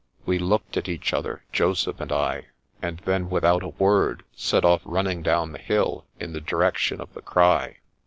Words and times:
We 0.25 0.39
looked 0.39 0.77
at 0.77 0.89
each 0.89 1.13
other, 1.13 1.43
Joseph 1.53 1.99
and 1.99 2.11
I, 2.11 2.47
and 2.81 2.97
then 3.05 3.29
without 3.29 3.61
a 3.61 3.67
word 3.67 4.23
set 4.35 4.65
off 4.65 4.81
running 4.83 5.21
down 5.21 5.51
the 5.51 5.59
hill, 5.59 6.07
in 6.19 6.33
the 6.33 6.41
direction 6.41 6.99
of 6.99 7.13
the 7.13 7.21
cry. 7.21 7.77